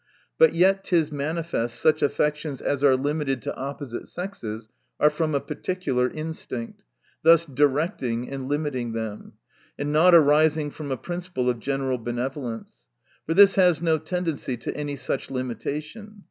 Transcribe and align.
But 0.39 0.53
yet 0.55 0.87
it 0.91 0.97
is 0.97 1.11
manifest 1.11 1.79
such 1.79 2.01
affections 2.01 2.59
as 2.59 2.83
are 2.83 2.95
limited 2.97 3.39
to 3.43 3.55
opposite 3.55 4.07
sexes, 4.07 4.67
are 4.99 5.11
from 5.11 5.35
a 5.35 5.39
particular 5.39 6.09
instinct, 6.09 6.81
thus 7.21 7.45
directing 7.45 8.27
and 8.27 8.49
limiting 8.49 8.93
them; 8.93 9.33
and 9.77 9.91
not 9.93 10.15
arising 10.15 10.71
from 10.71 10.91
a 10.91 10.97
principle 10.97 11.51
of 11.51 11.59
general 11.59 11.99
benevolence; 11.99 12.87
for 13.27 13.35
this 13.35 13.57
has 13.57 13.79
no 13.79 13.99
tendency 13.99 14.57
to 14.57 14.75
any 14.75 14.95
such 14.95 15.29
limitation. 15.29 16.19